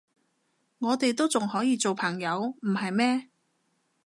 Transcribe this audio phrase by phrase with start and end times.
[0.79, 3.29] 我哋都仲可以做朋友，唔係咩？